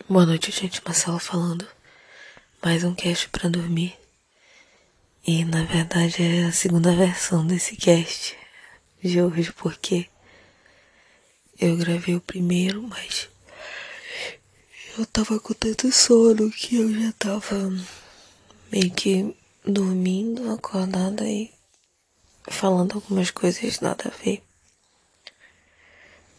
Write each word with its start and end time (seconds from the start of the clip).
Boa 0.00 0.24
noite, 0.24 0.50
gente. 0.50 0.82
Marcela 0.84 1.20
falando. 1.20 1.68
Mais 2.64 2.82
um 2.82 2.94
cast 2.94 3.28
para 3.28 3.48
dormir. 3.48 3.94
E 5.24 5.44
na 5.44 5.64
verdade 5.64 6.22
é 6.22 6.44
a 6.44 6.52
segunda 6.52 6.96
versão 6.96 7.46
desse 7.46 7.76
cast 7.76 8.34
de 9.02 9.20
hoje, 9.20 9.52
porque 9.52 10.08
eu 11.60 11.76
gravei 11.76 12.16
o 12.16 12.20
primeiro, 12.22 12.82
mas 12.82 13.28
eu 14.98 15.04
tava 15.06 15.38
com 15.38 15.52
tanto 15.52 15.92
sono 15.92 16.50
que 16.50 16.76
eu 16.76 16.92
já 16.92 17.12
tava 17.12 17.70
meio 18.72 18.90
que 18.90 19.36
dormindo, 19.64 20.50
acordada 20.50 21.28
e 21.28 21.52
falando 22.48 22.94
algumas 22.94 23.30
coisas 23.30 23.78
nada 23.80 24.08
a 24.08 24.24
ver. 24.24 24.42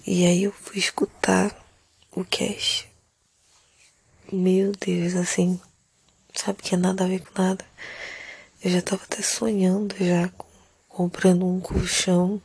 E 0.05 0.25
aí 0.25 0.43
eu 0.43 0.51
fui 0.51 0.79
escutar 0.79 1.55
o 2.11 2.25
cast. 2.25 2.92
Meu 4.35 4.71
Deus, 4.71 5.13
assim, 5.15 5.61
sabe 6.33 6.63
que 6.63 6.73
é 6.73 6.77
nada 6.77 7.03
a 7.03 7.07
ver 7.07 7.19
com 7.19 7.39
nada. 7.39 7.63
Eu 8.63 8.71
já 8.71 8.81
tava 8.81 9.03
até 9.03 9.21
sonhando 9.21 9.95
já 10.03 10.27
comprando 10.89 11.45
um 11.45 11.61
colchão. 11.61 12.41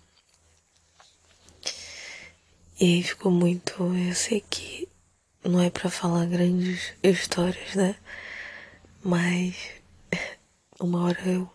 E 2.78 2.84
aí 2.84 3.02
ficou 3.02 3.32
muito. 3.32 3.72
Eu 3.96 4.14
sei 4.14 4.44
que 4.50 4.86
não 5.42 5.62
é 5.62 5.70
para 5.70 5.88
falar 5.88 6.26
grandes 6.26 6.92
histórias, 7.02 7.74
né? 7.74 7.96
Mas 9.02 9.56
uma 10.78 11.04
hora 11.04 11.22
eu 11.24 11.50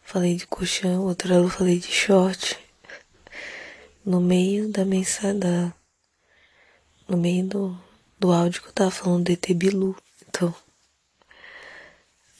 falei 0.00 0.36
de 0.36 0.46
colchão, 0.46 1.06
outra 1.06 1.34
hora 1.34 1.42
eu 1.42 1.50
falei 1.50 1.80
de 1.80 1.90
short. 1.90 2.56
No 4.04 4.20
meio 4.20 4.68
da 4.68 4.84
mensagem, 4.84 5.40
no 7.08 7.16
meio 7.16 7.48
do, 7.48 7.85
do 8.18 8.32
áudio 8.32 8.62
que 8.62 8.68
eu 8.68 8.72
tava 8.72 8.90
falando 8.90 9.26
de 9.26 9.32
ET 9.32 9.46
Bilu. 9.54 9.96
Então, 10.28 10.54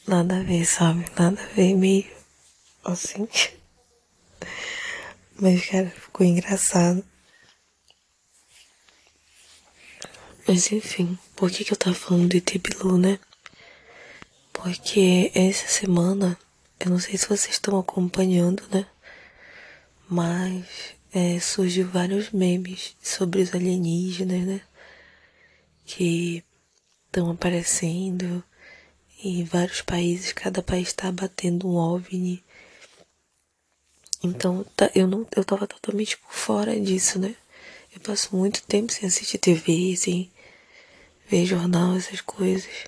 nada 0.07 0.39
a 0.39 0.43
ver, 0.43 0.65
sabe? 0.65 1.05
Nada 1.19 1.41
a 1.41 1.47
ver, 1.55 1.75
meio 1.75 2.07
assim. 2.85 3.29
Mas, 5.39 5.67
cara, 5.67 5.91
ficou 5.91 6.27
engraçado. 6.27 7.05
Mas 10.49 10.71
enfim, 10.71 11.19
por 11.35 11.51
que, 11.51 11.65
que 11.65 11.73
eu 11.73 11.77
tava 11.77 11.95
falando 11.95 12.29
de 12.29 12.39
ET 12.39 12.59
Bilu, 12.59 12.99
né? 12.99 13.19
Porque 14.53 15.31
essa 15.35 15.69
semana, 15.69 16.39
eu 16.81 16.91
não 16.91 16.99
sei 16.99 17.17
se 17.19 17.29
vocês 17.29 17.55
estão 17.55 17.79
acompanhando, 17.79 18.63
né? 18.71 18.87
Mas 20.09 20.95
é, 21.13 21.39
surgiu 21.41 21.89
vários 21.89 22.31
memes 22.31 22.97
sobre 23.03 23.43
os 23.43 23.55
alienígenas, 23.55 24.47
né? 24.47 24.61
Que 25.87 26.45
estão 27.07 27.31
aparecendo 27.31 28.45
em 29.25 29.45
vários 29.45 29.81
países, 29.81 30.33
cada 30.33 30.63
país 30.63 30.89
está 30.89 31.11
batendo 31.11 31.67
um 31.69 31.77
OVNI. 31.77 32.45
Então 34.23 34.65
tá, 34.77 34.91
eu 34.95 35.07
não 35.07 35.27
eu 35.35 35.45
tava 35.45 35.67
totalmente 35.67 36.19
por 36.19 36.33
fora 36.33 36.79
disso, 36.79 37.19
né? 37.19 37.35
Eu 37.95 38.01
passo 38.01 38.37
muito 38.37 38.63
tempo 38.63 38.93
sem 38.93 39.09
assistir 39.09 39.39
TV, 39.39 39.97
sem 39.97 40.31
ver 41.29 41.47
jornal, 41.47 41.97
essas 41.97 42.21
coisas. 42.21 42.85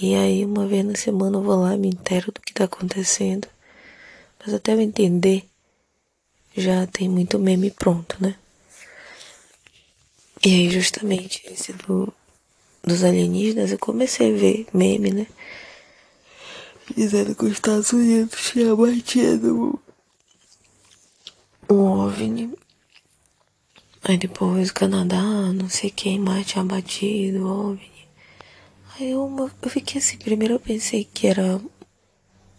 E 0.00 0.14
aí 0.14 0.44
uma 0.44 0.66
vez 0.66 0.84
na 0.84 0.94
semana 0.94 1.38
eu 1.38 1.42
vou 1.42 1.56
lá, 1.56 1.76
me 1.76 1.88
entero 1.88 2.32
do 2.32 2.40
que 2.40 2.52
tá 2.52 2.64
acontecendo. 2.64 3.48
Mas 4.44 4.54
até 4.54 4.74
eu 4.74 4.80
entender 4.80 5.44
já 6.56 6.86
tem 6.86 7.08
muito 7.08 7.38
meme 7.38 7.70
pronto, 7.70 8.16
né? 8.20 8.36
E 10.44 10.48
aí 10.48 10.70
justamente 10.70 11.42
esse 11.46 11.72
do, 11.72 12.12
dos 12.82 13.04
alienígenas 13.04 13.70
eu 13.70 13.78
comecei 13.78 14.34
a 14.34 14.36
ver 14.36 14.66
meme, 14.74 15.10
né? 15.12 15.26
Dizendo 16.96 17.34
que 17.34 17.44
os 17.44 17.52
Estados 17.52 17.92
Unidos 17.92 18.50
tinha 18.50 18.74
batido 18.74 19.80
um 21.70 22.06
OVNI. 22.06 22.52
Aí 24.02 24.18
depois 24.18 24.70
o 24.70 24.74
Canadá, 24.74 25.22
não 25.22 25.68
sei 25.68 25.90
quem 25.90 26.18
mais 26.18 26.46
tinha 26.46 26.64
batido 26.64 27.46
o 27.46 27.70
OVNI. 27.70 28.08
Aí 28.96 29.10
eu, 29.12 29.50
eu 29.62 29.70
fiquei 29.70 30.00
assim, 30.00 30.18
primeiro 30.18 30.54
eu 30.54 30.60
pensei 30.60 31.04
que 31.04 31.28
era, 31.28 31.60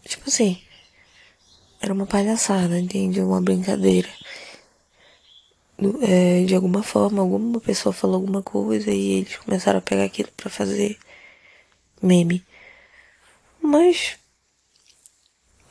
tipo 0.06 0.30
assim, 0.30 0.62
era 1.81 1.94
uma 1.94 2.06
palhaçada, 2.06 2.80
entende? 2.80 3.19
Uma 3.19 3.41
brincadeira. 3.41 4.09
É, 6.01 6.45
de 6.45 6.56
alguma 6.56 6.84
forma, 6.84 7.22
alguma 7.22 7.59
pessoa 7.59 7.91
falou 7.91 8.17
alguma 8.17 8.44
coisa 8.44 8.91
e 8.91 9.19
eles 9.19 9.38
começaram 9.38 9.79
a 9.79 9.81
pegar 9.81 10.03
aquilo 10.03 10.29
para 10.38 10.50
fazer 10.50 10.97
meme. 12.01 12.45
Mas 13.61 14.17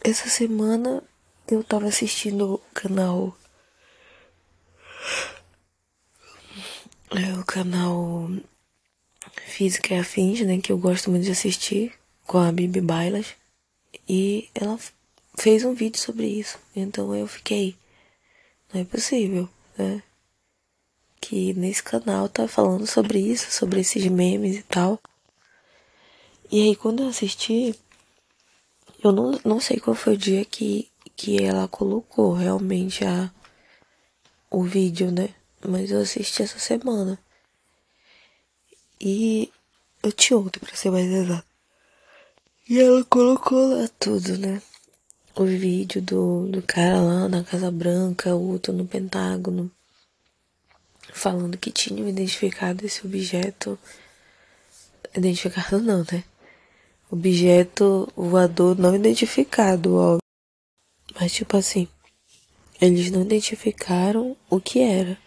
essa 0.03 0.29
semana 0.29 1.03
eu 1.49 1.63
tava 1.63 1.87
assistindo 1.87 2.55
o 2.55 2.59
canal. 2.75 3.37
É 7.11 7.39
o 7.39 7.45
canal 7.45 8.31
Física 9.47 9.95
e 9.95 9.99
Afins, 9.99 10.41
né? 10.41 10.59
Que 10.61 10.73
eu 10.73 10.79
gosto 10.79 11.11
muito 11.11 11.25
de 11.25 11.31
assistir 11.31 11.93
com 12.27 12.39
a 12.39 12.51
Bibi 12.51 12.81
Bailas. 12.81 13.35
E 14.09 14.49
ela 14.55 14.79
fez 15.39 15.65
um 15.65 15.75
vídeo 15.75 16.01
sobre 16.01 16.27
isso. 16.27 16.59
Então 16.75 17.15
eu 17.15 17.27
fiquei, 17.27 17.77
não 18.73 18.81
é 18.81 18.85
possível, 18.85 19.49
né? 19.77 20.03
Que 21.21 21.53
nesse 21.55 21.83
canal 21.83 22.29
tá 22.29 22.49
falando 22.49 22.87
sobre 22.87 23.19
isso, 23.21 23.51
sobre 23.51 23.81
esses 23.81 24.07
memes 24.07 24.57
e 24.57 24.63
tal. 24.63 25.01
E 26.51 26.63
aí 26.63 26.77
quando 26.77 27.03
eu 27.03 27.09
assisti, 27.09 27.75
eu 29.03 29.13
não, 29.13 29.41
não 29.45 29.61
sei 29.61 29.79
qual 29.79 29.97
foi 29.97 30.15
o 30.15 30.19
dia 30.19 30.45
que, 30.45 30.89
que 31.17 31.43
ela 31.43 31.67
colocou 31.69 32.33
realmente 32.33 33.05
a, 33.05 33.31
o 34.51 34.63
vídeo, 34.63 35.11
né? 35.11 35.31
Mas 35.67 35.91
eu 35.91 36.01
assisti 36.01 36.43
essa 36.43 36.59
semana. 36.59 37.19
E 39.01 39.53
eu 40.03 40.13
te 40.13 40.35
ontem, 40.35 40.61
pra 40.61 40.75
ser 40.77 40.91
mais 40.91 41.11
exato. 41.11 41.47
E 42.69 42.81
ela 42.81 43.05
colocou 43.05 43.67
lá 43.67 43.89
tudo, 43.99 44.39
né? 44.39 44.63
O 45.35 45.45
vídeo 45.45 46.03
do, 46.03 46.47
do 46.49 46.63
cara 46.63 47.01
lá 47.01 47.29
na 47.29 47.43
Casa 47.43 47.71
Branca, 47.71 48.35
outro 48.35 48.73
no 48.73 48.87
Pentágono, 48.87 49.71
falando 51.13 51.57
que 51.57 51.71
tinham 51.71 52.09
identificado 52.09 52.85
esse 52.85 53.07
objeto. 53.07 53.79
Identificado 55.15 55.81
não, 55.81 56.05
né? 56.11 56.25
Objeto 57.11 58.11
voador 58.17 58.79
não 58.79 58.95
identificado, 58.95 59.97
ó. 59.97 60.19
Mas 61.19 61.33
tipo 61.33 61.57
assim, 61.57 61.89
eles 62.81 63.11
não 63.11 63.23
identificaram 63.23 64.37
o 64.49 64.61
que 64.61 64.81
era. 64.81 65.19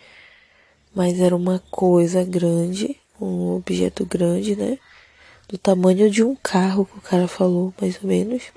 Mas 0.94 1.20
era 1.20 1.36
uma 1.36 1.60
coisa 1.72 2.24
grande, 2.24 3.00
um 3.20 3.56
objeto 3.56 4.06
grande, 4.06 4.56
né? 4.56 4.80
Do 5.48 5.58
tamanho 5.58 6.10
de 6.10 6.24
um 6.24 6.36
carro 6.36 6.86
que 6.86 6.98
o 6.98 7.02
cara 7.02 7.28
falou, 7.28 7.74
mais 7.80 8.02
ou 8.02 8.08
menos 8.08 8.52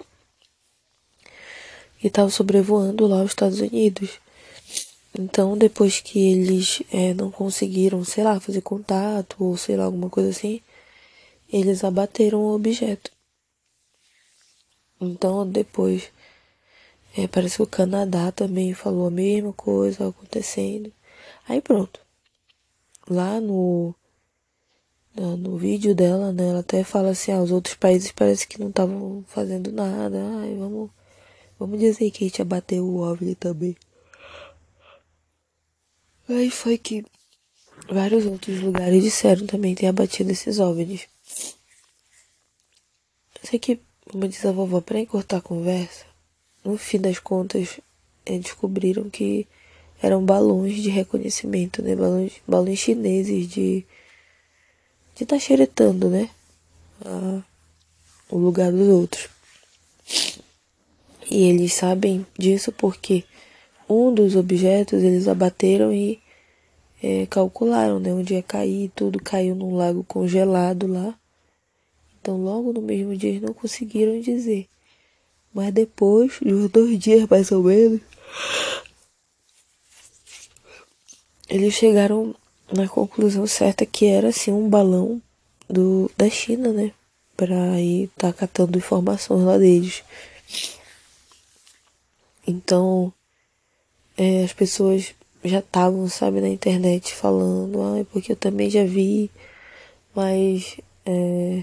e 2.03 2.07
estava 2.07 2.31
sobrevoando 2.31 3.07
lá 3.07 3.23
os 3.23 3.31
Estados 3.31 3.61
Unidos. 3.61 4.21
Então, 5.19 5.57
depois 5.57 6.01
que 6.01 6.19
eles 6.19 6.83
é, 6.93 7.15
não 7.15 7.31
conseguiram, 7.31 8.05
sei 8.05 8.25
lá, 8.25 8.39
fazer 8.39 8.61
contato 8.61 9.37
ou 9.43 9.57
sei 9.57 9.77
lá, 9.77 9.85
alguma 9.85 10.11
coisa 10.11 10.31
assim, 10.31 10.61
eles 11.53 11.83
abateram 11.83 12.41
o 12.41 12.55
objeto. 12.55 13.11
Então, 15.01 15.49
depois, 15.49 16.11
é, 17.17 17.27
parece 17.27 17.57
que 17.57 17.63
o 17.63 17.67
Canadá 17.67 18.31
também 18.33 18.75
falou 18.75 19.07
a 19.07 19.11
mesma 19.11 19.53
coisa 19.53 20.09
acontecendo. 20.09 20.93
Aí 21.49 21.61
pronto. 21.61 22.01
Lá 23.09 23.41
no, 23.41 23.95
no 25.17 25.57
vídeo 25.57 25.95
dela, 25.95 26.33
né, 26.33 26.49
ela 26.51 26.61
até 26.61 26.85
fala 26.85 27.11
assim, 27.11 27.33
ah, 27.33 27.43
os 27.43 27.51
outros 27.51 27.75
países 27.75 28.13
parece 28.13 28.47
que 28.47 28.61
não 28.61 28.69
estavam 28.69 29.25
fazendo 29.27 29.73
nada. 29.73 30.19
Ai, 30.41 30.55
vamos 30.57 30.91
Vamos 31.59 31.81
dizer 31.81 32.11
que 32.11 32.25
a 32.25 32.29
gente 32.29 32.43
abateu 32.43 32.85
o 32.85 33.01
OVNI 33.01 33.35
também. 33.35 33.77
Aí 36.29 36.51
foi 36.51 36.79
que 36.79 37.05
vários 37.91 38.27
outros 38.27 38.61
lugares 38.61 39.03
disseram 39.03 39.47
também 39.47 39.75
ter 39.75 39.87
abatido 39.87 40.31
esses 40.31 40.59
OVNIs. 40.59 41.09
Sei 43.43 43.59
que, 43.59 43.81
como 44.11 44.29
diz 44.29 44.45
a 44.45 44.53
vovó, 44.53 44.81
para 44.81 45.01
encurtar 45.01 45.39
a 45.39 45.43
conversa, 45.43 46.05
no 46.65 46.77
fim 46.77 47.01
das 47.01 47.19
contas, 47.19 47.81
é, 48.27 48.39
descobriram 48.39 49.09
que 49.09 49.47
eram 50.03 50.25
balões 50.25 50.83
de 50.83 50.91
reconhecimento, 50.91 51.83
né? 51.83 51.97
Balões, 51.97 52.35
balões 52.47 52.79
chineses 52.79 53.49
de 53.49 53.87
de 55.17 55.27
tá 55.27 55.39
xeretando, 55.39 56.09
né? 56.09 56.31
A, 57.05 57.43
o 58.31 58.39
lugar 58.39 58.71
dos 58.71 58.87
outros. 58.89 59.29
E 61.31 61.45
eles 61.45 61.75
sabem 61.75 62.27
disso 62.39 62.73
porque 62.73 63.25
um 63.89 64.13
dos 64.13 64.35
objetos 64.35 65.03
eles 65.03 65.29
abateram 65.29 65.93
e 65.93 66.19
é, 67.03 67.27
calcularam, 67.27 68.01
né? 68.01 68.13
Onde 68.13 68.35
ia 68.35 68.43
cair, 68.43 68.91
tudo 68.95 69.23
caiu 69.23 69.55
num 69.55 69.77
lago 69.77 70.03
congelado 70.05 70.87
lá. 70.87 71.15
Então, 72.21 72.37
logo 72.43 72.73
no 72.73 72.83
mesmo 72.83 73.17
dia, 73.17 73.31
eles 73.31 73.43
não 73.43 73.55
conseguiram 73.55 74.21
dizer. 74.21 74.67
Mas 75.53 75.73
depois, 75.73 76.39
de 76.43 76.53
uns 76.53 76.71
dois 76.71 76.99
dias 76.99 77.27
mais 77.29 77.51
ou 77.51 77.63
menos, 77.63 78.01
eles 81.49 81.75
chegaram 81.75 82.35
na 82.73 82.87
conclusão 82.87 83.47
certa 83.47 83.87
que 83.87 84.07
era 84.07 84.29
assim 84.29 84.53
um 84.53 84.69
balão 84.69 85.23
do, 85.69 86.11
da 86.17 86.29
China, 86.29 86.73
né? 86.73 86.93
Pra 87.37 87.81
ir 87.81 88.11
tá 88.17 88.33
catando 88.33 88.77
informações 88.77 89.45
lá 89.45 89.57
deles. 89.57 90.03
Então, 92.49 93.13
é, 94.17 94.43
as 94.43 94.55
pessoas 94.55 95.15
já 95.45 95.59
estavam, 95.59 96.09
sabe, 96.09 96.41
na 96.41 96.49
internet 96.49 97.15
falando, 97.15 97.83
ah, 97.83 98.07
porque 98.11 98.33
eu 98.33 98.37
também 98.37 98.71
já 98.71 98.85
vi, 98.85 99.31
mas 100.15 100.81
é, 101.05 101.63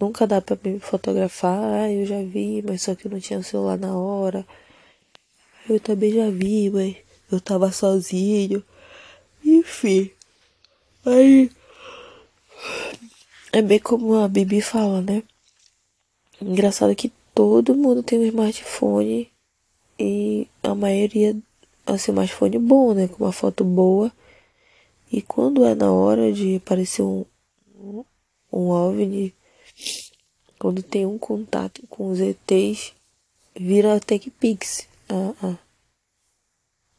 nunca 0.00 0.26
dá 0.26 0.40
para 0.40 0.56
me 0.64 0.80
fotografar, 0.80 1.62
ah, 1.62 1.92
eu 1.92 2.06
já 2.06 2.22
vi, 2.22 2.64
mas 2.66 2.80
só 2.80 2.94
que 2.94 3.06
eu 3.06 3.10
não 3.10 3.20
tinha 3.20 3.38
o 3.38 3.44
celular 3.44 3.76
na 3.76 3.94
hora. 3.94 4.46
Eu 5.68 5.78
também 5.78 6.10
já 6.10 6.30
vi, 6.30 6.70
mas 6.70 6.96
eu 7.30 7.38
tava 7.38 7.70
sozinho. 7.70 8.64
Enfim. 9.44 10.10
Aí. 11.04 11.50
É 13.52 13.60
bem 13.60 13.78
como 13.78 14.14
a 14.14 14.28
Bibi 14.28 14.62
fala, 14.62 15.02
né? 15.02 15.22
Engraçado 16.40 16.96
que 16.96 17.12
todo 17.34 17.74
mundo 17.74 18.02
tem 18.02 18.18
um 18.18 18.24
smartphone 18.24 19.30
e 19.98 20.48
a 20.62 20.74
maioria 20.74 21.36
assim, 21.86 22.10
um 22.10 22.14
smartphone 22.14 22.58
bom, 22.58 22.94
né? 22.94 23.08
Com 23.08 23.24
uma 23.24 23.32
foto 23.32 23.64
boa. 23.64 24.12
E 25.10 25.22
quando 25.22 25.64
é 25.64 25.74
na 25.74 25.92
hora 25.92 26.32
de 26.32 26.56
aparecer 26.56 27.02
um, 27.02 27.24
um 28.52 28.68
OVNI, 28.70 29.32
quando 30.58 30.82
tem 30.82 31.06
um 31.06 31.18
contato 31.18 31.86
com 31.88 32.10
os 32.10 32.18
ETs, 32.20 32.92
vira 33.54 34.00
TechPix, 34.00 34.88
a, 35.08 35.46
a, 35.46 35.50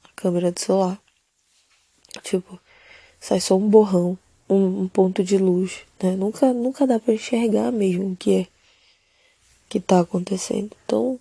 a 0.03 0.09
câmera 0.15 0.51
do 0.51 0.59
celular. 0.59 1.01
Tipo, 2.23 2.59
sai 3.19 3.41
só 3.41 3.57
um 3.57 3.69
borrão, 3.69 4.17
um, 4.49 4.83
um, 4.83 4.87
ponto 4.87 5.23
de 5.23 5.37
luz, 5.37 5.81
né? 6.01 6.15
Nunca, 6.15 6.53
nunca 6.53 6.87
dá 6.87 6.99
para 6.99 7.13
enxergar 7.13 7.71
mesmo 7.71 8.11
o 8.11 8.15
que 8.15 8.33
é 8.41 8.47
que 9.67 9.79
tá 9.81 9.99
acontecendo. 9.99 10.71
Então, 10.85 11.19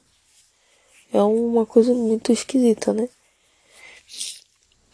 é 1.17 1.23
uma 1.23 1.65
coisa 1.65 1.95
muito 1.95 2.31
esquisita, 2.31 2.93
né? 2.93 3.09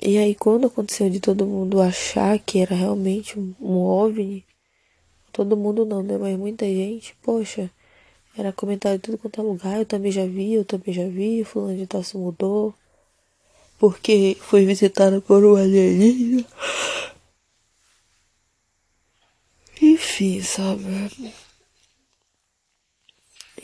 E 0.00 0.18
aí 0.18 0.34
quando 0.34 0.66
aconteceu 0.68 1.10
de 1.10 1.20
todo 1.20 1.46
mundo 1.46 1.80
achar 1.80 2.38
que 2.38 2.60
era 2.60 2.74
realmente 2.74 3.38
um, 3.38 3.54
OVNI, 3.60 4.44
todo 5.32 5.56
mundo 5.56 5.84
não, 5.84 6.02
né? 6.02 6.16
Mas 6.18 6.38
muita 6.38 6.64
gente, 6.64 7.16
poxa, 7.22 7.70
era 8.36 8.52
comentário 8.52 8.98
de 8.98 9.02
tudo 9.02 9.18
quanto 9.18 9.40
é 9.40 9.44
lugar, 9.44 9.78
eu 9.78 9.86
também 9.86 10.12
já 10.12 10.24
vi, 10.24 10.54
eu 10.54 10.64
também 10.64 10.94
já 10.94 11.06
vi, 11.08 11.44
fulano 11.44 11.76
de 11.76 11.86
tal 11.86 12.04
se 12.04 12.16
mudou, 12.16 12.74
porque 13.78 14.36
foi 14.40 14.64
visitado 14.64 15.20
por 15.22 15.44
um 15.44 15.56
alienígena. 15.56 16.46
Enfim, 19.80 20.40
sabe? 20.40 20.84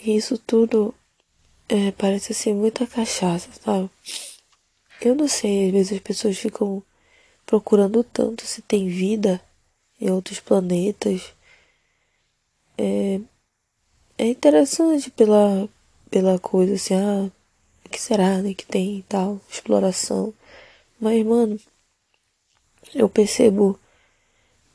Isso 0.04 0.36
tudo 0.38 0.94
é, 1.68 1.92
parece 1.92 2.32
ser 2.32 2.54
muita 2.54 2.86
cachaça, 2.86 3.50
sabe? 3.52 3.90
Eu 5.00 5.14
não 5.14 5.28
sei, 5.28 5.66
às 5.66 5.72
vezes 5.72 5.92
as 5.92 6.00
pessoas 6.00 6.38
ficam 6.38 6.82
procurando 7.46 8.02
tanto 8.02 8.46
se 8.46 8.62
tem 8.62 8.88
vida 8.88 9.40
em 10.00 10.10
outros 10.10 10.40
planetas. 10.40 11.34
É, 12.76 13.20
é 14.16 14.26
interessante 14.26 15.10
pela, 15.10 15.68
pela 16.10 16.38
coisa 16.38 16.74
assim, 16.74 16.94
ah, 16.94 17.30
o 17.84 17.88
que 17.88 18.00
será, 18.00 18.42
né, 18.42 18.54
que 18.54 18.66
tem 18.66 18.98
e 18.98 19.02
tal, 19.02 19.40
exploração. 19.50 20.34
Mas, 21.00 21.24
mano, 21.24 21.58
eu 22.94 23.08
percebo 23.08 23.78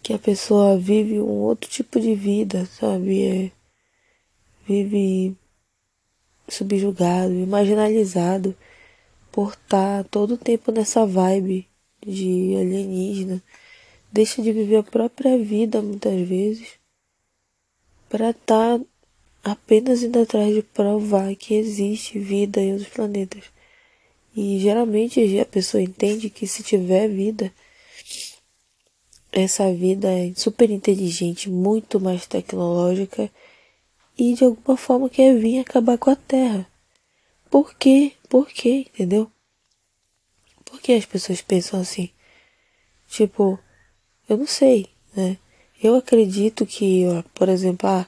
que 0.01 0.13
a 0.13 0.19
pessoa 0.19 0.78
vive 0.78 1.19
um 1.19 1.42
outro 1.42 1.69
tipo 1.69 2.00
de 2.00 2.16
vida, 2.16 2.66
sabe? 2.66 3.25
É, 3.25 3.51
vive 4.68 5.36
subjugado, 6.48 7.34
marginalizado 7.48 8.56
por 9.31 9.54
estar 9.54 10.04
tá 10.04 10.10
todo 10.10 10.36
o 10.36 10.38
tempo 10.38 10.72
nessa 10.72 11.06
vibe 11.06 11.68
de 12.06 12.56
alienígena, 12.56 13.42
deixa 14.12 14.42
de 14.42 14.51
viver 14.51 14.78
a 14.78 14.84
própria 14.84 15.38
vida 15.38 15.81
muitas 15.81 16.28
vezes 16.28 16.80
para 18.10 18.30
estar 18.30 18.80
tá 18.80 18.86
apenas 19.44 20.04
indo 20.04 20.19
atrás 20.19 20.54
de 20.54 20.62
provar 20.62 21.36
que 21.36 21.56
existe 21.56 22.19
vida 22.19 22.62
em 22.62 22.74
outros 22.74 22.89
planetas. 22.89 23.44
E 24.36 24.60
geralmente 24.60 25.39
a 25.39 25.46
pessoa 25.46 25.81
entende 25.81 26.30
que 26.30 26.48
se 26.48 26.63
tiver 26.63 27.07
vida, 27.07 27.51
essa 29.31 29.72
vida 29.74 30.12
é 30.12 30.31
super 30.36 30.69
inteligente, 30.69 31.50
muito 31.50 32.00
mais 32.00 32.28
tecnológica 32.28 33.30
e 34.18 34.33
de 34.33 34.44
alguma 34.44 34.77
forma 34.77 35.10
quer 35.10 35.38
vir 35.38 35.60
acabar 35.60 35.98
com 35.98 36.10
a 36.10 36.15
Terra. 36.15 36.68
Por 37.50 37.75
quê? 37.75 38.13
Por 38.30 38.48
quê? 38.48 38.88
Entendeu? 38.94 39.30
Por 40.65 40.81
que 40.81 40.94
as 40.94 41.06
pessoas 41.06 41.42
pensam 41.42 41.80
assim? 41.80 42.10
Tipo, 43.07 43.60
eu 44.27 44.38
não 44.38 44.48
sei, 44.48 44.88
né? 45.15 45.38
Eu 45.81 45.95
acredito 45.95 46.65
que, 46.65 47.06
ó, 47.07 47.24
por 47.36 47.50
exemplo, 47.50 47.88
ah, 47.89 48.07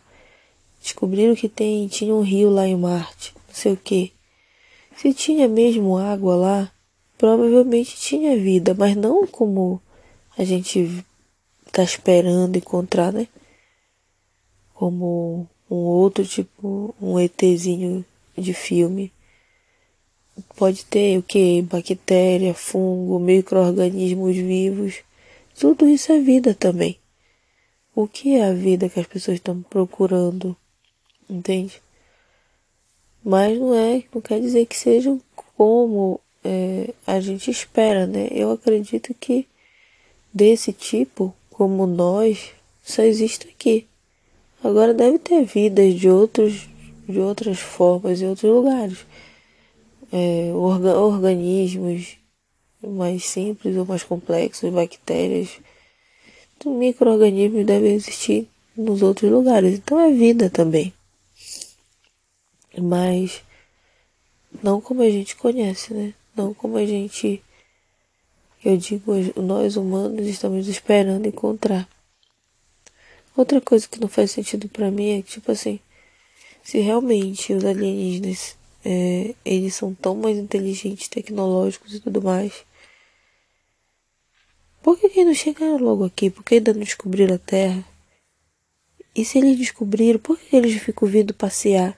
descobriram 0.82 1.36
que 1.36 1.50
tem, 1.50 1.88
tinha 1.88 2.14
um 2.14 2.22
rio 2.22 2.50
lá 2.50 2.68
em 2.68 2.76
Marte, 2.76 3.34
não 3.48 3.54
sei 3.54 3.74
o 3.74 3.78
que. 3.78 4.14
Se 4.96 5.14
tinha 5.14 5.48
mesmo 5.48 5.98
água 5.98 6.36
lá, 6.36 6.72
provavelmente 7.18 7.98
tinha 7.98 8.38
vida, 8.38 8.74
mas 8.74 8.96
não 8.96 9.28
como 9.28 9.82
a 10.38 10.44
gente 10.44 11.06
tá 11.72 11.84
esperando 11.84 12.56
encontrar, 12.56 13.12
né? 13.12 13.28
Como 14.74 15.48
um 15.70 15.76
outro 15.76 16.26
tipo, 16.26 16.94
um 17.02 17.20
ETzinho 17.20 18.06
de 18.38 18.54
filme. 18.54 19.12
Pode 20.56 20.86
ter 20.86 21.18
o 21.18 21.24
que? 21.24 21.62
Bactéria, 21.62 22.54
fungo, 22.54 23.20
micro-organismos 23.20 24.36
vivos. 24.36 24.96
Tudo 25.58 25.88
isso 25.88 26.12
é 26.12 26.20
vida 26.20 26.54
também. 26.54 27.00
O 27.96 28.08
que 28.08 28.36
é 28.36 28.46
a 28.46 28.54
vida 28.54 28.90
que 28.90 29.00
as 29.00 29.08
pessoas 29.08 29.38
estão 29.38 29.62
procurando? 29.62 30.56
Entende? 31.30 31.82
Mas 33.24 33.58
não 33.58 33.74
é, 33.74 34.04
não 34.14 34.22
quer 34.22 34.40
dizer 34.42 34.66
que 34.66 34.78
sejam 34.78 35.20
como 35.56 36.20
é, 36.44 36.94
a 37.08 37.20
gente 37.20 37.50
espera, 37.50 38.06
né? 38.06 38.28
Eu 38.32 38.52
acredito 38.52 39.14
que 39.14 39.48
desse 40.34 40.74
tipo, 40.74 41.34
como 41.50 41.88
nós, 41.88 42.52
só 42.84 43.02
existe 43.02 43.48
aqui. 43.48 43.88
Agora 44.66 44.94
deve 44.94 45.20
ter 45.20 45.46
vidas 45.46 45.94
de 45.94 46.10
outros, 46.10 46.68
de 47.08 47.20
outras 47.20 47.60
formas 47.60 48.22
em 48.22 48.28
outros 48.28 48.52
lugares 48.52 49.06
é, 50.12 50.52
orga 50.54 50.98
organismos 50.98 52.18
mais 52.82 53.26
simples 53.26 53.76
ou 53.76 53.86
mais 53.86 54.04
complexos, 54.04 54.72
bactérias, 54.72 55.60
micro-organismos 56.66 57.66
devem 57.66 57.94
existir 57.94 58.48
nos 58.76 59.02
outros 59.02 59.30
lugares. 59.30 59.78
Então 59.78 60.00
é 60.00 60.12
vida 60.12 60.50
também. 60.50 60.94
Mas 62.78 63.42
não 64.64 64.80
como 64.80 65.02
a 65.02 65.10
gente 65.10 65.36
conhece, 65.36 65.94
né? 65.94 66.14
Não 66.36 66.54
como 66.54 66.78
a 66.78 66.86
gente, 66.86 67.44
eu 68.64 68.78
digo, 68.78 69.12
nós 69.42 69.76
humanos 69.76 70.26
estamos 70.28 70.68
esperando 70.68 71.28
encontrar. 71.28 71.88
Outra 73.36 73.60
coisa 73.60 73.88
que 73.88 74.00
não 74.00 74.08
faz 74.08 74.32
sentido 74.32 74.70
para 74.70 74.90
mim 74.90 75.20
é 75.20 75.22
que, 75.22 75.32
tipo 75.32 75.52
assim, 75.52 75.80
se 76.64 76.80
realmente 76.80 77.54
os 77.54 77.66
alienígenas 77.66 78.58
é, 78.84 79.36
eles 79.44 79.74
são 79.76 79.94
tão 79.94 80.16
mais 80.16 80.38
inteligentes, 80.38 81.08
tecnológicos 81.08 81.96
e 81.96 82.00
tudo 82.00 82.22
mais. 82.22 82.66
Por 84.82 85.00
que, 85.00 85.10
que 85.10 85.26
não 85.26 85.34
chegaram 85.34 85.78
logo 85.78 86.06
aqui? 86.06 86.30
Por 86.30 86.44
que 86.44 86.56
ainda 86.56 86.72
não 86.72 86.82
descobriram 86.82 87.36
a 87.36 87.40
Terra? 87.40 87.84
E 89.16 89.26
se 89.26 89.40
eles 89.40 89.58
descobriram, 89.58 90.20
por 90.20 90.38
que 90.38 90.56
eles 90.56 90.80
ficam 90.82 91.08
vindo 91.08 91.34
passear? 91.34 91.98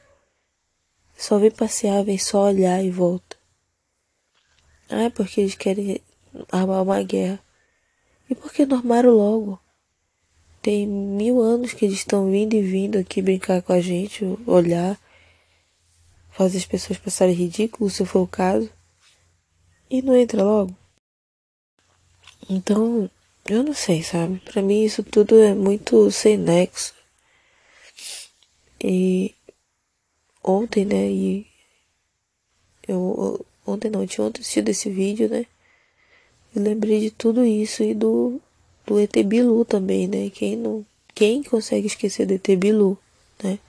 Só 1.18 1.38
vem 1.38 1.52
passear, 1.52 2.04
vem 2.04 2.18
só 2.18 2.46
olhar 2.46 2.84
e 2.84 2.90
volta. 2.90 3.36
Ah, 4.90 5.04
é 5.04 5.10
porque 5.10 5.42
eles 5.42 5.56
querem 5.56 6.00
armar 6.52 6.82
uma 6.84 7.04
guerra. 7.04 7.44
E 8.30 8.36
por 8.36 8.54
que 8.54 8.66
não 8.66 8.78
armaram 8.78 9.12
logo? 9.12 9.60
Tem 10.68 10.86
mil 10.86 11.42
anos 11.42 11.72
que 11.72 11.86
eles 11.86 12.00
estão 12.00 12.30
vindo 12.30 12.54
e 12.54 12.62
vindo 12.62 12.98
aqui 12.98 13.22
brincar 13.22 13.62
com 13.62 13.72
a 13.72 13.80
gente, 13.80 14.26
olhar 14.46 15.00
fazer 16.30 16.58
as 16.58 16.66
pessoas 16.66 17.00
passarem 17.00 17.34
ridículo, 17.34 17.90
se 17.90 18.06
for 18.06 18.24
o 18.24 18.28
caso, 18.28 18.70
e 19.90 20.02
não 20.02 20.14
entra 20.14 20.44
logo. 20.44 20.76
Então, 22.50 23.10
eu 23.50 23.64
não 23.64 23.74
sei, 23.74 24.04
sabe? 24.04 24.40
Pra 24.40 24.62
mim 24.62 24.84
isso 24.84 25.02
tudo 25.04 25.40
é 25.40 25.54
muito 25.54 26.12
sem 26.12 26.36
nexo. 26.36 26.94
E 28.84 29.34
ontem, 30.44 30.84
né? 30.84 31.10
E 31.10 31.48
eu 32.86 33.46
ontem 33.66 33.90
não, 33.90 34.06
tinha 34.06 34.28
assistido 34.28 34.68
esse 34.68 34.90
vídeo, 34.90 35.30
né? 35.30 35.46
Eu 36.54 36.62
lembrei 36.62 37.00
de 37.00 37.10
tudo 37.10 37.46
isso 37.46 37.84
e 37.84 37.94
do, 37.94 38.42
do 38.88 39.00
ET 39.00 39.12
Bilu 39.24 39.66
também, 39.66 40.08
né? 40.08 40.30
Quem 40.30 40.56
não. 40.56 40.86
Quem 41.14 41.44
consegue 41.44 41.88
esquecer 41.88 42.26
do 42.26 42.34
ET 42.34 42.48
Bilu, 42.58 42.98
né? 43.44 43.60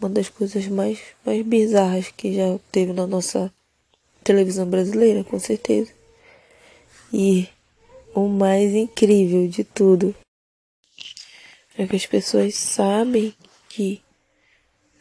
Uma 0.00 0.08
das 0.08 0.28
coisas 0.28 0.66
mais, 0.68 0.98
mais 1.24 1.44
bizarras 1.44 2.08
que 2.16 2.34
já 2.34 2.58
teve 2.72 2.92
na 2.92 3.06
nossa 3.06 3.52
televisão 4.24 4.66
brasileira, 4.66 5.22
com 5.22 5.38
certeza. 5.38 5.92
E 7.12 7.48
o 8.14 8.26
mais 8.26 8.74
incrível 8.74 9.46
de 9.46 9.62
tudo 9.62 10.14
é 11.78 11.86
que 11.86 11.96
as 11.96 12.06
pessoas 12.06 12.54
sabem 12.54 13.34
que 13.68 14.02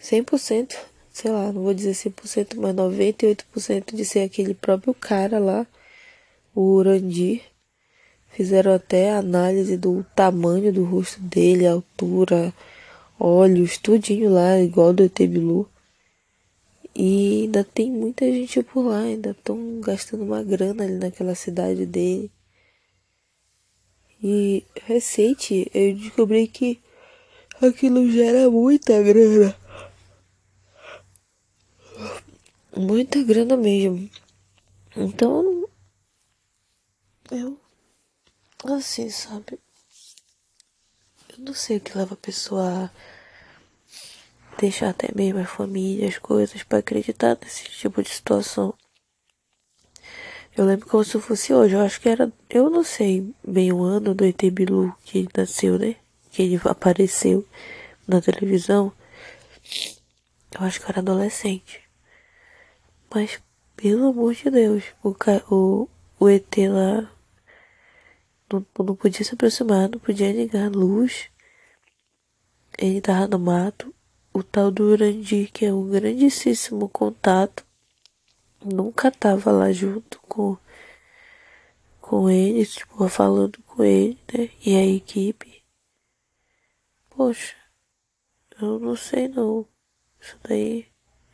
100%, 0.02 0.76
sei 1.12 1.32
lá, 1.32 1.52
não 1.52 1.64
vou 1.64 1.74
dizer 1.74 1.94
100%, 1.94 2.56
mas 2.58 2.76
98% 2.76 3.96
de 3.96 4.04
ser 4.04 4.22
aquele 4.22 4.54
próprio 4.54 4.94
cara 4.94 5.40
lá, 5.40 5.66
o 6.54 6.62
Urandir. 6.62 7.42
Fizeram 8.36 8.74
até 8.74 9.12
análise 9.12 9.78
do 9.78 10.06
tamanho 10.14 10.74
do 10.74 10.84
rosto 10.84 11.22
dele, 11.22 11.66
altura, 11.66 12.54
olhos, 13.18 13.78
tudinho 13.78 14.30
lá, 14.30 14.60
igual 14.60 14.92
do 14.92 15.04
ET 15.04 15.18
Bilu. 15.20 15.70
E 16.94 17.44
ainda 17.44 17.64
tem 17.64 17.90
muita 17.90 18.26
gente 18.26 18.62
por 18.62 18.88
lá, 18.88 19.00
ainda 19.04 19.30
estão 19.30 19.80
gastando 19.80 20.26
uma 20.26 20.44
grana 20.44 20.84
ali 20.84 20.96
naquela 20.96 21.34
cidade 21.34 21.86
dele. 21.86 22.30
E 24.22 24.66
recente 24.86 25.72
eu 25.74 25.96
descobri 25.96 26.46
que 26.50 26.82
aquilo 27.62 28.12
gera 28.12 28.52
muita 28.52 29.02
grana. 29.02 29.56
Muita 32.76 33.24
grana 33.24 33.56
mesmo. 33.56 34.10
Então, 34.98 35.70
eu, 37.32 37.65
assim, 38.74 39.10
sabe? 39.10 39.60
Eu 41.30 41.44
não 41.44 41.54
sei 41.54 41.78
o 41.78 41.82
que 41.82 41.98
leva 41.98 42.14
a 42.14 42.18
pessoa 42.18 42.86
a 42.86 42.90
deixar 44.60 44.90
até 44.90 45.10
mesmo 45.14 45.40
a 45.40 45.46
família, 45.46 46.08
as 46.08 46.18
coisas, 46.18 46.64
para 46.64 46.80
acreditar 46.80 47.38
nesse 47.42 47.66
tipo 47.66 48.02
de 48.02 48.10
situação. 48.10 48.74
Eu 50.56 50.66
lembro 50.66 50.88
como 50.88 51.04
se 51.04 51.20
fosse 51.20 51.54
hoje. 51.54 51.76
Eu 51.76 51.82
acho 51.82 52.00
que 52.00 52.08
era. 52.08 52.32
Eu 52.50 52.70
não 52.70 52.84
sei 52.84 53.30
bem 53.46 53.74
o 53.74 53.84
ano 53.84 54.16
do 54.16 54.24
ET 54.24 54.42
Bilu 54.52 54.96
que 55.04 55.20
ele 55.20 55.30
nasceu, 55.36 55.78
né? 55.78 55.98
Que 56.32 56.44
ele 56.44 56.60
apareceu 56.64 57.46
na 58.08 58.22
televisão. 58.22 58.94
Eu 60.58 60.66
acho 60.66 60.80
que 60.80 60.90
era 60.90 61.00
adolescente. 61.00 61.82
Mas, 63.14 63.40
pelo 63.76 64.08
amor 64.08 64.34
de 64.34 64.50
Deus, 64.50 64.84
o, 65.04 65.14
o, 65.54 65.90
o 66.18 66.30
ET 66.30 66.56
lá 66.70 67.12
não, 68.52 68.66
não 68.80 68.96
podia 68.96 69.24
se 69.24 69.34
aproximar, 69.34 69.90
não 69.90 70.00
podia 70.00 70.32
ligar 70.32 70.68
a 70.68 70.70
luz. 70.70 71.30
Ele 72.78 73.02
tava 73.02 73.28
no 73.28 73.40
mato. 73.40 73.94
O 74.34 74.44
tal 74.44 74.70
do 74.70 74.84
Urandir, 74.84 75.50
que 75.52 75.66
é 75.66 75.74
um 75.74 75.90
grandíssimo 75.90 76.90
contato, 76.90 77.66
nunca 78.62 79.10
tava 79.10 79.50
lá 79.50 79.72
junto 79.72 80.20
com, 80.24 80.58
com 82.02 82.30
ele, 82.30 82.66
tipo, 82.66 83.08
falando 83.08 83.62
com 83.64 83.82
ele, 83.82 84.20
né? 84.34 84.50
E 84.66 84.76
a 84.76 84.86
equipe. 84.86 85.64
Poxa, 87.10 87.56
eu 88.62 88.78
não 88.78 88.96
sei 88.98 89.30
não. 89.30 89.66
Isso 90.20 90.38
daí 90.44 90.86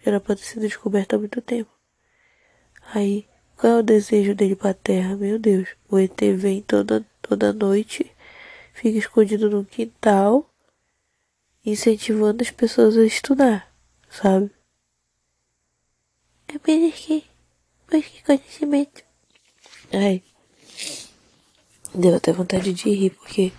era 0.06 0.20
pra 0.20 0.36
ter 0.36 0.44
sido 0.44 0.62
descoberto 0.62 1.16
há 1.16 1.18
muito 1.18 1.42
tempo. 1.42 1.72
Aí, 2.94 3.28
qual 3.62 3.74
é 3.74 3.80
o 3.80 3.84
desejo 3.84 4.34
dele 4.34 4.56
pra 4.56 4.74
terra? 4.74 5.16
Meu 5.16 5.38
Deus, 5.38 5.70
o 5.88 6.00
ET 6.00 6.20
vem 6.36 6.64
toda, 6.64 7.06
toda 7.22 7.54
noite, 7.54 8.12
fica 8.74 8.98
escondido 8.98 9.52
no 9.52 9.64
quintal, 9.64 10.52
incentivando 11.64 12.42
as 12.42 12.50
pessoas 12.50 12.98
a 12.98 13.06
estudar, 13.06 13.72
sabe? 14.10 14.50
Apenas 16.56 16.96
que 16.96 17.24
busque 17.88 18.24
conhecimento. 18.24 19.04
Ai. 19.94 20.24
Deu 21.94 22.16
até 22.16 22.34
vontade 22.34 22.74
de 22.74 22.90
rir, 22.90 23.12
porque 23.12 23.54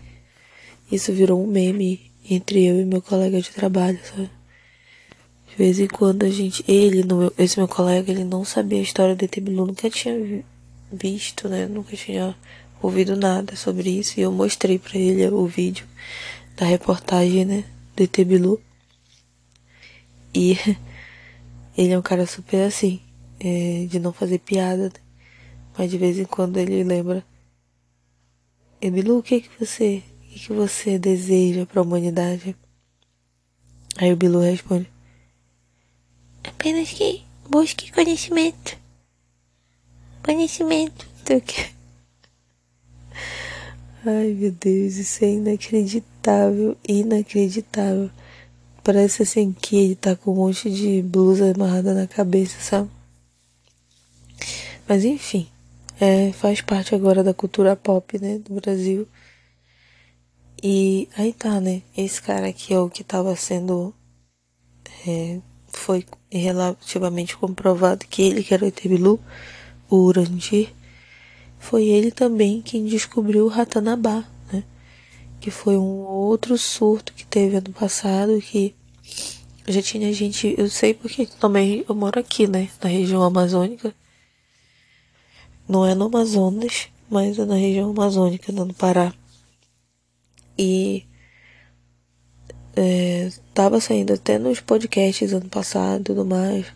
isso 0.90 1.12
virou 1.12 1.40
um 1.40 1.46
meme 1.46 2.10
entre 2.28 2.66
eu 2.66 2.80
e 2.80 2.84
meu 2.84 3.00
colega 3.00 3.40
de 3.40 3.52
trabalho, 3.52 4.04
sabe? 4.04 4.30
De 5.52 5.56
vez 5.56 5.78
em 5.78 5.86
quando 5.86 6.24
a 6.24 6.30
gente. 6.30 6.64
Ele, 6.66 7.04
meu, 7.04 7.32
esse 7.38 7.58
meu 7.58 7.68
colega, 7.68 8.10
ele 8.10 8.24
não 8.24 8.44
sabia 8.44 8.78
a 8.78 8.82
história 8.82 9.14
do 9.14 9.24
ET 9.24 9.38
Bilu, 9.40 9.66
nunca 9.66 9.88
tinha 9.88 10.14
visto, 10.90 11.48
né? 11.48 11.66
Nunca 11.66 11.96
tinha 11.96 12.34
ouvido 12.82 13.16
nada 13.16 13.54
sobre 13.54 13.90
isso. 13.90 14.18
E 14.18 14.22
eu 14.22 14.32
mostrei 14.32 14.78
para 14.78 14.98
ele 14.98 15.26
o 15.28 15.46
vídeo 15.46 15.86
da 16.56 16.64
reportagem, 16.64 17.44
né? 17.44 17.64
Do 17.94 18.02
ET 18.02 18.16
Bilu. 18.24 18.60
E 20.34 20.56
Ele 21.76 21.92
é 21.92 21.98
um 21.98 22.02
cara 22.02 22.26
super 22.26 22.66
assim, 22.66 23.00
é, 23.40 23.86
de 23.88 23.98
não 23.98 24.12
fazer 24.12 24.38
piada, 24.38 24.84
né? 24.84 25.00
mas 25.76 25.90
de 25.90 25.96
vez 25.96 26.18
em 26.18 26.24
quando 26.24 26.58
ele 26.58 26.84
lembra. 26.84 27.24
Emilu, 28.80 29.18
o 29.18 29.22
que 29.22 29.40
que 29.40 29.50
você, 29.58 30.02
o 30.20 30.28
que 30.28 30.38
que 30.40 30.52
você 30.52 30.98
deseja 30.98 31.64
para 31.64 31.80
a 31.80 31.84
humanidade? 31.84 32.54
Aí 33.96 34.12
o 34.12 34.16
Bilu 34.16 34.40
responde: 34.40 34.91
Apenas 36.62 36.92
que 36.92 37.24
busque 37.50 37.90
conhecimento. 37.90 38.78
Conhecimento 40.22 41.08
do 41.24 41.40
que. 41.40 41.72
Ai 44.06 44.28
meu 44.28 44.52
Deus, 44.52 44.94
isso 44.94 45.24
é 45.24 45.30
inacreditável, 45.32 46.76
inacreditável. 46.88 48.08
Parece 48.84 49.24
assim 49.24 49.52
que 49.52 49.74
ele 49.74 49.96
tá 49.96 50.14
com 50.14 50.30
um 50.30 50.36
monte 50.36 50.70
de 50.70 51.02
blusa 51.02 51.52
amarrada 51.52 51.92
na 51.92 52.06
cabeça, 52.06 52.60
sabe? 52.60 52.88
Mas 54.86 55.04
enfim, 55.04 55.48
é, 56.00 56.30
faz 56.30 56.60
parte 56.60 56.94
agora 56.94 57.24
da 57.24 57.34
cultura 57.34 57.74
pop, 57.74 58.20
né, 58.20 58.38
do 58.38 58.54
Brasil. 58.54 59.08
E 60.62 61.08
aí 61.16 61.32
tá, 61.32 61.60
né? 61.60 61.82
Esse 61.96 62.22
cara 62.22 62.46
aqui 62.46 62.72
é 62.72 62.78
o 62.78 62.88
que 62.88 63.02
tava 63.02 63.34
sendo. 63.34 63.92
É, 65.04 65.40
foi 65.66 66.06
relativamente 66.38 67.36
comprovado 67.36 68.06
que 68.06 68.22
ele, 68.22 68.42
que 68.42 68.54
era 68.54 68.64
o 68.64 68.68
Etebilu, 68.68 69.20
o 69.88 69.96
Urandir, 69.96 70.72
foi 71.58 71.84
ele 71.84 72.10
também 72.10 72.62
quem 72.62 72.84
descobriu 72.84 73.44
o 73.44 73.48
Ratanabá, 73.48 74.24
que 75.40 75.50
foi 75.50 75.76
um 75.76 76.00
outro 76.02 76.56
surto 76.56 77.12
que 77.12 77.26
teve 77.26 77.56
ano 77.56 77.72
passado, 77.72 78.40
que 78.40 78.74
já 79.66 79.82
tinha 79.82 80.12
gente, 80.12 80.54
eu 80.56 80.70
sei 80.70 80.94
porque 80.94 81.26
também 81.26 81.84
eu 81.88 81.94
moro 81.94 82.18
aqui, 82.18 82.46
né, 82.46 82.68
na 82.82 82.88
região 82.88 83.22
amazônica. 83.22 83.94
Não 85.68 85.84
é 85.84 85.94
no 85.94 86.06
Amazonas, 86.06 86.88
mas 87.10 87.38
é 87.38 87.44
na 87.44 87.56
região 87.56 87.90
amazônica, 87.90 88.52
no 88.52 88.72
Pará. 88.74 89.12
E 90.56 91.04
é, 92.76 93.30
tava 93.52 93.80
saindo 93.80 94.12
até 94.12 94.38
nos 94.38 94.60
podcasts 94.60 95.32
ano 95.32 95.48
passado 95.48 96.00
e 96.00 96.04
tudo 96.04 96.24
mais. 96.24 96.66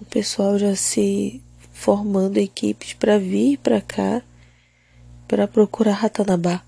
O 0.00 0.04
pessoal 0.04 0.58
já 0.58 0.74
se 0.74 1.42
formando 1.72 2.38
equipes 2.38 2.92
para 2.94 3.18
vir 3.18 3.58
para 3.58 3.80
cá 3.80 4.22
para 5.26 5.46
procurar 5.46 5.92
Ratanabá. 5.92 6.64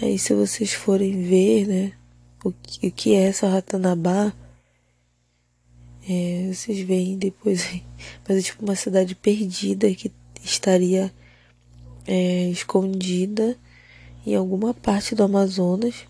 Aí 0.00 0.18
se 0.18 0.32
vocês 0.32 0.72
forem 0.72 1.22
ver, 1.22 1.66
né, 1.66 1.92
o 2.42 2.52
que, 2.52 2.86
o 2.86 2.92
que 2.92 3.14
é 3.14 3.28
essa 3.28 3.48
Ratanabá, 3.48 4.32
é, 6.08 6.50
vocês 6.52 6.80
veem 6.80 7.18
depois, 7.18 7.68
mas 8.26 8.38
é 8.38 8.42
tipo 8.42 8.64
uma 8.64 8.76
cidade 8.76 9.14
perdida 9.14 9.92
que 9.94 10.10
estaria 10.42 11.12
é, 12.06 12.48
escondida 12.48 13.56
em 14.26 14.34
alguma 14.34 14.72
parte 14.72 15.14
do 15.14 15.22
Amazonas. 15.22 16.06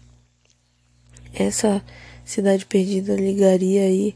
Essa 1.39 1.83
cidade 2.25 2.67
perdida 2.67 3.15
ligaria 3.15 3.83
aí 3.83 4.15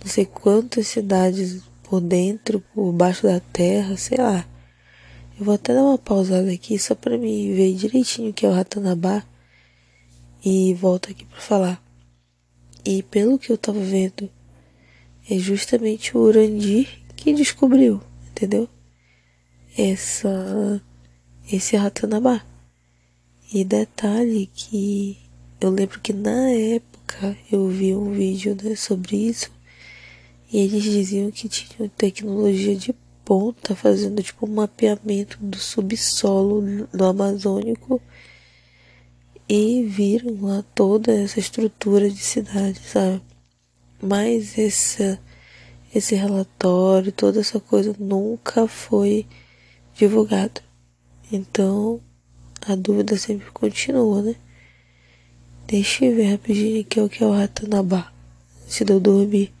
não 0.00 0.06
sei 0.06 0.26
quantas 0.26 0.86
cidades 0.86 1.62
por 1.82 2.00
dentro, 2.00 2.60
por 2.74 2.92
baixo 2.92 3.24
da 3.24 3.40
terra, 3.40 3.96
sei 3.96 4.18
lá. 4.18 4.46
Eu 5.38 5.44
vou 5.44 5.54
até 5.54 5.74
dar 5.74 5.82
uma 5.82 5.98
pausada 5.98 6.50
aqui 6.50 6.78
só 6.78 6.94
para 6.94 7.16
me 7.16 7.52
ver 7.52 7.74
direitinho 7.74 8.30
o 8.30 8.32
que 8.32 8.46
é 8.46 8.48
o 8.48 8.52
Ratanabá 8.52 9.24
e 10.44 10.74
volto 10.74 11.10
aqui 11.10 11.24
para 11.24 11.40
falar. 11.40 11.82
E 12.84 13.02
pelo 13.02 13.38
que 13.38 13.50
eu 13.50 13.58
tava 13.58 13.80
vendo, 13.80 14.30
é 15.28 15.38
justamente 15.38 16.16
o 16.16 16.20
Urandir 16.20 16.88
que 17.16 17.32
descobriu, 17.32 18.00
entendeu? 18.30 18.68
Essa 19.76 20.82
esse 21.50 21.76
Ratanabá. 21.76 22.44
E 23.52 23.64
detalhe 23.64 24.46
que 24.54 25.27
eu 25.60 25.70
lembro 25.70 26.00
que 26.00 26.12
na 26.12 26.50
época 26.50 27.36
eu 27.50 27.68
vi 27.68 27.94
um 27.94 28.12
vídeo 28.12 28.56
né, 28.62 28.76
sobre 28.76 29.16
isso 29.16 29.50
e 30.52 30.58
eles 30.58 30.82
diziam 30.82 31.30
que 31.30 31.48
tinham 31.48 31.88
tecnologia 31.88 32.76
de 32.76 32.94
ponta 33.24 33.74
fazendo 33.74 34.22
tipo 34.22 34.46
um 34.46 34.54
mapeamento 34.54 35.36
do 35.40 35.58
subsolo 35.58 36.86
do 36.92 37.04
Amazônico 37.04 38.00
e 39.48 39.82
viram 39.82 40.40
lá 40.40 40.64
toda 40.74 41.12
essa 41.12 41.40
estrutura 41.40 42.08
de 42.08 42.22
cidade, 42.22 42.80
sabe? 42.80 43.20
Mas 44.00 44.56
esse, 44.56 45.18
esse 45.94 46.14
relatório, 46.14 47.10
toda 47.10 47.40
essa 47.40 47.58
coisa 47.58 47.94
nunca 47.98 48.68
foi 48.68 49.26
divulgado. 49.94 50.60
Então 51.32 52.00
a 52.66 52.74
dúvida 52.74 53.16
sempre 53.16 53.50
continua, 53.50 54.22
né? 54.22 54.36
Deixa 55.70 56.06
eu 56.06 56.16
ver 56.16 56.30
rapidinho 56.30 56.80
aqui 56.80 56.98
o 56.98 57.10
que 57.10 57.22
é 57.22 57.26
o 57.26 57.30
Ratanabá, 57.30 58.10
antes 58.64 58.86
de 58.86 58.98
dormir. 58.98 59.52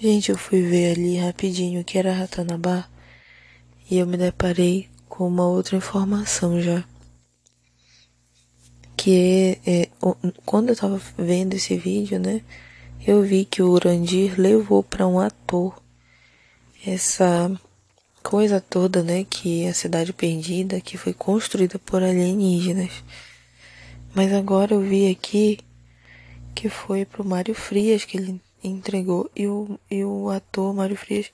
Gente, 0.00 0.32
eu 0.32 0.36
fui 0.36 0.62
ver 0.62 0.96
ali 0.96 1.16
rapidinho 1.16 1.80
o 1.80 1.84
que 1.84 1.96
era 1.96 2.12
Ratanabá 2.12 2.88
e 3.88 3.96
eu 3.96 4.04
me 4.04 4.16
deparei 4.16 4.88
com 5.08 5.28
uma 5.28 5.46
outra 5.46 5.76
informação 5.76 6.60
já. 6.60 6.82
Que 8.96 9.60
é, 9.64 9.82
é 9.82 9.88
quando 10.44 10.70
eu 10.70 10.76
tava 10.76 11.00
vendo 11.16 11.54
esse 11.54 11.76
vídeo, 11.76 12.18
né? 12.18 12.42
Eu 13.06 13.22
vi 13.22 13.44
que 13.44 13.62
o 13.62 13.70
Urandir 13.70 14.34
levou 14.40 14.82
para 14.82 15.06
um 15.06 15.20
ator 15.20 15.80
essa 16.84 17.48
coisa 18.24 18.60
toda, 18.60 19.04
né, 19.04 19.22
que 19.22 19.68
a 19.68 19.72
cidade 19.72 20.12
perdida, 20.12 20.80
que 20.80 20.98
foi 20.98 21.14
construída 21.14 21.78
por 21.78 22.02
alienígenas. 22.02 22.90
Mas 24.14 24.32
agora 24.32 24.74
eu 24.74 24.80
vi 24.80 25.10
aqui 25.10 25.58
que 26.54 26.68
foi 26.68 27.04
pro 27.04 27.24
Mário 27.24 27.54
Frias 27.54 28.04
que 28.04 28.16
ele 28.16 28.40
entregou 28.62 29.28
e 29.34 29.46
o, 29.46 29.78
e 29.90 30.04
o 30.04 30.30
ator 30.30 30.72
Mário 30.72 30.96
Frias 30.96 31.30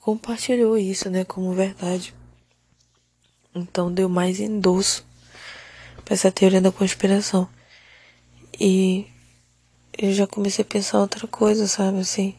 compartilhou 0.00 0.76
isso, 0.76 1.08
né, 1.08 1.24
como 1.24 1.52
verdade. 1.54 2.12
Então 3.54 3.92
deu 3.92 4.08
mais 4.08 4.40
endosso 4.40 5.06
para 6.04 6.14
essa 6.14 6.32
teoria 6.32 6.60
da 6.60 6.72
conspiração. 6.72 7.48
E 8.58 9.06
eu 9.96 10.12
já 10.12 10.26
comecei 10.26 10.62
a 10.62 10.68
pensar 10.68 10.98
outra 10.98 11.26
coisa, 11.26 11.66
sabe, 11.66 11.98
assim. 12.00 12.34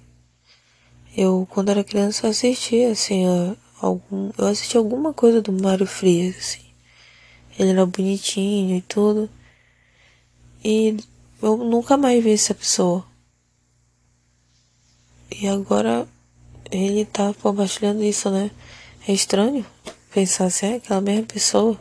Eu, 1.15 1.47
quando 1.49 1.69
era 1.69 1.83
criança, 1.83 2.27
assistia, 2.27 2.91
assim, 2.91 3.25
a, 3.25 3.55
algum. 3.81 4.31
Eu 4.37 4.47
assisti 4.47 4.77
alguma 4.77 5.13
coisa 5.13 5.41
do 5.41 5.51
Mário 5.51 5.85
Frias, 5.85 6.37
assim. 6.37 6.61
Ele 7.57 7.71
era 7.71 7.85
bonitinho 7.85 8.77
e 8.77 8.81
tudo. 8.81 9.29
E 10.63 10.97
eu 11.41 11.57
nunca 11.57 11.97
mais 11.97 12.23
vi 12.23 12.31
essa 12.31 12.53
pessoa. 12.53 13.05
E 15.31 15.47
agora 15.47 16.07
ele 16.69 17.05
tá 17.05 17.33
compartilhando 17.33 18.03
isso, 18.03 18.29
né? 18.29 18.51
É 19.07 19.13
estranho 19.13 19.65
pensar 20.13 20.45
assim, 20.45 20.67
é 20.67 20.75
aquela 20.75 21.01
mesma 21.01 21.25
pessoa. 21.25 21.79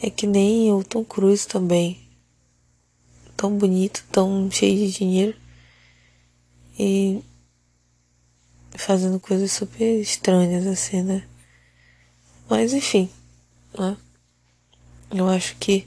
É 0.00 0.08
que 0.08 0.26
nem 0.26 0.72
o 0.72 0.82
Tom 0.82 1.04
Cruise 1.04 1.46
também. 1.46 2.00
Tão 3.36 3.56
bonito, 3.56 4.04
tão 4.10 4.50
cheio 4.50 4.78
de 4.78 4.92
dinheiro. 4.92 5.36
E 6.78 7.22
fazendo 8.70 9.20
coisas 9.20 9.52
super 9.52 10.00
estranhas 10.00 10.66
assim, 10.66 11.02
né? 11.02 11.28
Mas 12.48 12.72
enfim, 12.72 13.10
né? 13.78 13.96
Eu 15.10 15.28
acho 15.28 15.56
que 15.56 15.86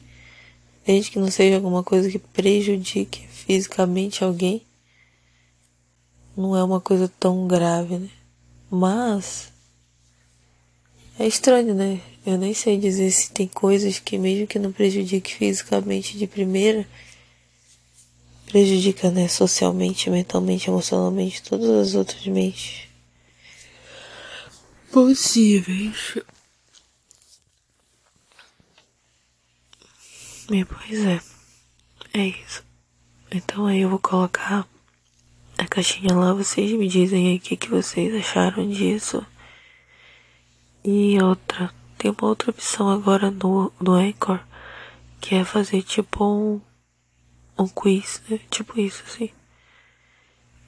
desde 0.85 1.11
que 1.11 1.19
não 1.19 1.31
seja 1.31 1.55
alguma 1.55 1.83
coisa 1.83 2.09
que 2.09 2.19
prejudique 2.19 3.27
fisicamente 3.27 4.23
alguém, 4.23 4.61
não 6.37 6.55
é 6.55 6.63
uma 6.63 6.81
coisa 6.81 7.11
tão 7.19 7.47
grave, 7.47 7.97
né? 7.97 8.09
Mas 8.69 9.51
é 11.17 11.25
estranho, 11.25 11.73
né? 11.73 12.01
Eu 12.25 12.37
nem 12.37 12.53
sei 12.53 12.77
dizer 12.77 13.09
se 13.11 13.31
tem 13.31 13.47
coisas 13.47 13.99
que 13.99 14.17
mesmo 14.17 14.47
que 14.47 14.59
não 14.59 14.71
prejudique 14.71 15.33
fisicamente 15.33 16.17
de 16.17 16.27
primeira, 16.27 16.87
prejudica, 18.47 19.09
né, 19.11 19.27
socialmente, 19.27 20.09
mentalmente, 20.09 20.69
emocionalmente, 20.69 21.43
todas 21.43 21.69
as 21.69 21.95
outras 21.95 22.25
mentes 22.27 22.87
possíveis. 24.91 26.17
E 30.49 30.63
pois 30.63 31.05
é, 31.05 31.19
é 32.13 32.27
isso. 32.27 32.63
Então 33.31 33.65
aí 33.65 33.81
eu 33.81 33.89
vou 33.89 33.99
colocar 33.99 34.67
a 35.57 35.67
caixinha 35.67 36.13
lá, 36.13 36.33
vocês 36.33 36.71
me 36.73 36.87
dizem 36.87 37.27
aí 37.29 37.37
o 37.37 37.39
que, 37.39 37.57
que 37.57 37.69
vocês 37.69 38.13
acharam 38.15 38.69
disso. 38.69 39.25
E 40.83 41.21
outra, 41.21 41.73
tem 41.97 42.11
uma 42.11 42.29
outra 42.29 42.51
opção 42.51 42.89
agora 42.89 43.31
no, 43.31 43.71
no 43.81 43.93
Anchor, 43.93 44.39
que 45.19 45.33
é 45.35 45.43
fazer 45.43 45.81
tipo 45.81 46.23
um 46.23 46.61
um 47.57 47.67
quiz, 47.67 48.21
né? 48.29 48.39
Tipo 48.49 48.79
isso, 48.79 49.03
assim. 49.07 49.29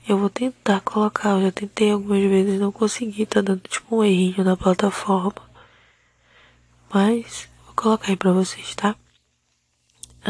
Eu 0.08 0.18
vou 0.18 0.30
tentar 0.30 0.80
colocar, 0.82 1.32
eu 1.32 1.42
já 1.42 1.52
tentei 1.52 1.92
algumas 1.92 2.22
vezes 2.22 2.60
não 2.60 2.72
consegui, 2.72 3.26
tá 3.26 3.42
dando 3.42 3.68
tipo 3.68 3.98
um 3.98 4.04
errinho 4.04 4.44
na 4.44 4.56
plataforma. 4.56 5.42
Mas 6.94 7.50
vou 7.66 7.74
colocar 7.76 8.10
aí 8.10 8.16
pra 8.16 8.32
vocês, 8.32 8.74
tá? 8.76 8.96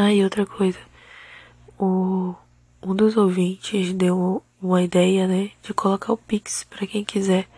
Ah, 0.00 0.12
e 0.12 0.22
outra 0.22 0.46
coisa. 0.46 0.78
O, 1.76 2.32
um 2.80 2.94
dos 2.94 3.16
ouvintes 3.16 3.92
deu 3.92 4.44
uma 4.62 4.80
ideia, 4.80 5.26
né? 5.26 5.50
De 5.60 5.74
colocar 5.74 6.12
o 6.12 6.16
Pix 6.16 6.62
para 6.62 6.86
quem 6.86 7.04
quiser 7.04 7.48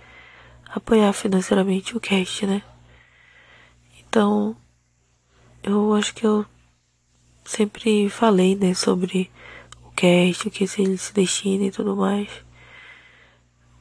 apoiar 0.64 1.12
financeiramente 1.12 1.94
o 1.94 2.00
cast, 2.00 2.46
né? 2.46 2.62
Então, 3.98 4.57
eu 5.62 5.92
acho 5.92 6.14
que 6.14 6.26
eu 6.26 6.46
sempre 7.44 8.09
falei, 8.09 8.57
né, 8.57 8.72
sobre 8.72 9.31
o 9.85 9.90
cast, 9.90 10.48
o 10.48 10.50
que 10.50 10.64
ele 10.79 10.96
se 10.96 11.12
destina 11.12 11.66
e 11.66 11.70
tudo 11.70 11.94
mais. 11.94 12.31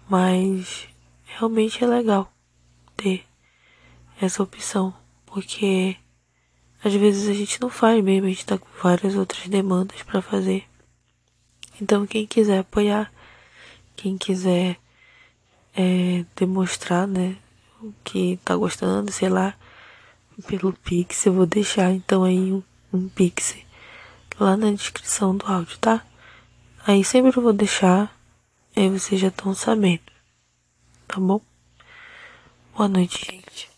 Mas 0.10 0.86
realmente 1.24 1.82
é 1.82 1.88
legal 1.88 2.30
ter 2.98 3.26
essa 4.20 4.44
opção, 4.44 4.94
porque 5.26 5.96
às 6.84 6.94
vezes 6.94 7.28
a 7.30 7.34
gente 7.34 7.62
não 7.62 7.70
faz 7.70 8.04
mesmo, 8.04 8.28
a 8.28 8.30
gente 8.30 8.46
tá 8.46 8.58
com 8.58 8.68
várias 8.82 9.16
outras 9.16 9.48
demandas 9.48 10.02
para 10.04 10.22
fazer. 10.22 10.66
Então 11.82 12.06
quem 12.06 12.26
quiser 12.28 12.60
apoiar, 12.60 13.12
quem 13.96 14.18
quiser 14.18 14.78
é, 15.76 16.26
demonstrar, 16.36 17.08
né, 17.08 17.36
o 17.82 17.94
que 18.04 18.38
tá 18.44 18.56
gostando, 18.56 19.12
sei 19.12 19.30
lá, 19.30 19.56
pelo 20.48 20.74
Pix, 20.74 21.26
eu 21.26 21.34
vou 21.34 21.46
deixar 21.46 21.92
então 21.92 22.24
aí 22.24 22.52
um 22.52 22.64
um 22.92 23.08
pix 23.08 23.56
lá 24.40 24.58
na 24.58 24.72
descrição 24.72 25.36
do 25.36 25.46
áudio, 25.46 25.78
tá? 25.80 26.06
Aí 26.86 27.04
sempre 27.04 27.38
eu 27.38 27.44
vou 27.44 27.54
deixar, 27.54 28.16
aí 28.76 28.90
vocês 28.90 29.20
já 29.20 29.28
estão 29.28 29.54
sabendo, 29.54 30.02
tá 31.08 31.20
bom? 31.20 31.42
Boa 32.76 32.88
noite, 32.88 33.26
gente. 33.26 33.70